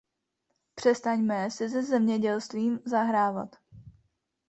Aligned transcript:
Přestaňme 0.75 1.51
si 1.51 1.69
se 1.69 1.83
zemědělstvím 1.83 2.79
zahrávat. 2.85 3.55